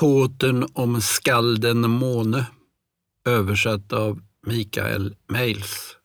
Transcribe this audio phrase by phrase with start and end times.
[0.00, 2.46] Tåten om skalden Måne
[3.28, 5.96] översatt av Mikael Meils.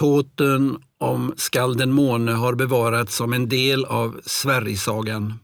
[0.00, 5.34] Tåten om skalden Måne har bevarats som en del av Sverigesagan.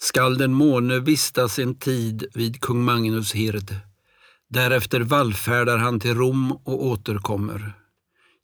[0.00, 3.74] Skalden Måne vistas en tid vid kung Magnus hird.
[4.48, 7.72] Därefter vallfärdar han till Rom och återkommer.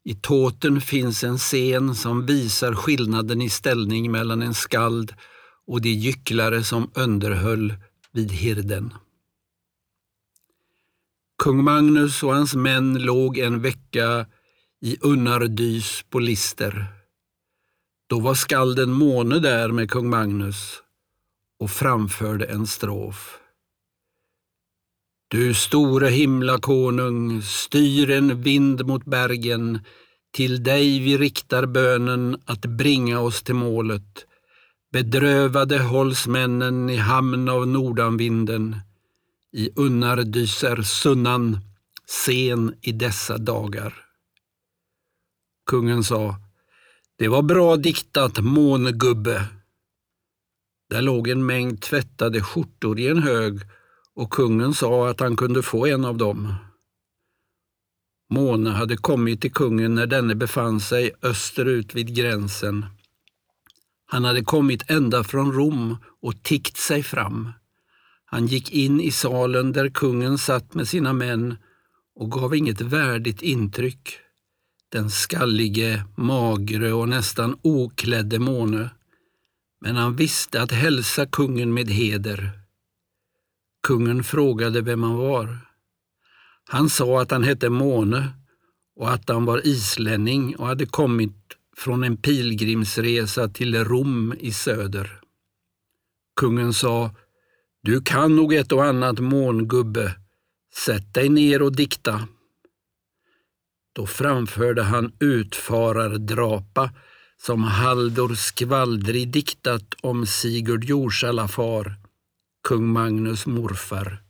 [0.04, 5.14] I Tåten finns en scen som visar skillnaden i ställning mellan en skald
[5.66, 7.74] och de gycklare som underhöll
[8.12, 8.94] vid hirden.
[11.42, 14.26] Kung Magnus och hans män låg en vecka
[14.80, 16.86] i Unnardys på Lister.
[18.06, 20.82] Då var skalden Måne där med kung Magnus
[21.58, 23.38] och framförde en strof.
[25.28, 29.80] Du store himlakonung, styr en vind mot bergen,
[30.32, 34.26] till dig vi riktar bönen att bringa oss till målet.
[34.92, 38.76] Bedrövade hålls männen i hamn av nordanvinden,
[39.52, 41.58] i unnar dyser sunnan
[42.06, 43.94] sen i dessa dagar.
[45.66, 46.36] Kungen sa,
[47.18, 49.46] det var bra diktat, mångubbe.
[50.90, 53.60] Där låg en mängd tvättade skjortor i en hög
[54.14, 56.54] och kungen sa att han kunde få en av dem.
[58.30, 62.86] Måne hade kommit till kungen när denne befann sig österut vid gränsen.
[64.12, 67.52] Han hade kommit ända från Rom och tiggt sig fram.
[68.24, 71.56] Han gick in i salen där kungen satt med sina män
[72.14, 74.18] och gav inget värdigt intryck.
[74.88, 78.90] Den skallige, magre och nästan oklädde Måne.
[79.80, 82.50] Men han visste att hälsa kungen med heder.
[83.82, 85.58] Kungen frågade vem han var.
[86.64, 88.32] Han sa att han hette Måne
[88.96, 95.20] och att han var islänning och hade kommit från en pilgrimsresa till Rom i söder.
[96.40, 97.10] Kungen sa,
[97.82, 100.16] du kan nog ett och annat mångubbe.
[100.74, 102.28] Sätt dig ner och dikta.
[103.92, 106.90] Då framförde han Utfarardrapa
[107.46, 111.94] som Halldor Skvaldri diktat om Sigurd Jorsala far,
[112.68, 114.22] kung Magnus morfar.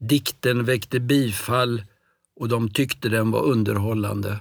[0.00, 1.82] Dikten väckte bifall
[2.40, 4.40] och de tyckte den var underhållande.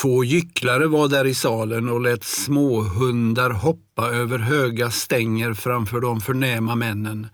[0.00, 6.20] Två gycklare var där i salen och lät småhundar hoppa över höga stänger framför de
[6.20, 7.26] förnäma männen.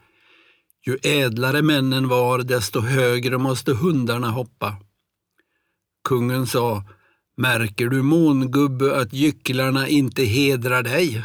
[0.87, 4.76] Ju ädlare männen var, desto högre måste hundarna hoppa.
[6.09, 6.84] Kungen sa,
[7.37, 11.25] märker du mångubbe att gycklarna inte hedrar dig?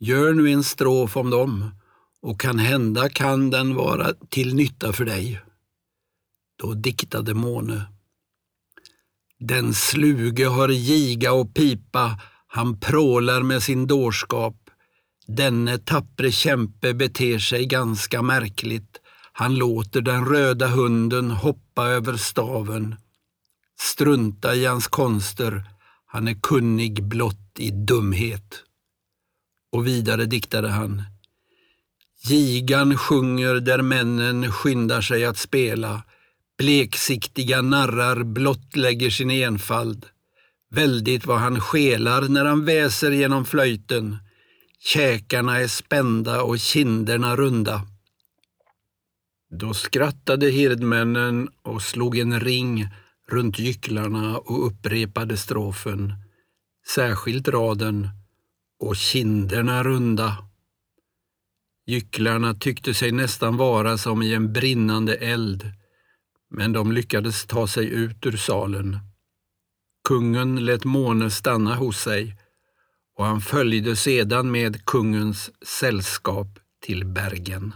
[0.00, 1.70] Gör nu en strof om dem
[2.22, 5.40] och kan hända kan den vara till nytta för dig.
[6.62, 7.93] Då diktade Måne.
[9.40, 14.56] Den sluge har giga och pipa, han prålar med sin dårskap.
[15.26, 19.00] Denne tappre kämpe beter sig ganska märkligt.
[19.32, 22.96] Han låter den röda hunden hoppa över staven.
[23.80, 25.64] Strunta i hans konster,
[26.06, 28.62] han är kunnig blott i dumhet.
[29.72, 31.02] Och vidare diktade han.
[32.24, 36.02] Gigan sjunger där männen skyndar sig att spela.
[36.58, 40.06] Bleksiktiga narrar blottlägger sin enfald.
[40.70, 44.16] Väldigt vad han skelar när han väser genom flöjten.
[44.78, 47.82] Käkarna är spända och kinderna runda.
[49.50, 52.88] Då skrattade hirdmännen och slog en ring
[53.28, 56.14] runt gycklarna och upprepade strofen,
[56.94, 58.08] särskilt raden
[58.80, 60.36] och kinderna runda.
[61.86, 65.72] Gycklarna tyckte sig nästan vara som i en brinnande eld,
[66.56, 68.98] men de lyckades ta sig ut ur salen.
[70.08, 72.36] Kungen lät Måne stanna hos sig
[73.16, 77.74] och han följde sedan med kungens sällskap till Bergen.